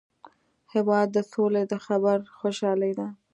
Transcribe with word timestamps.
هېواد 0.73 1.07
د 1.13 1.17
سولي 1.31 1.63
د 1.71 1.73
خبر 1.85 2.17
خوشالي 2.37 2.91
ده. 2.99 3.07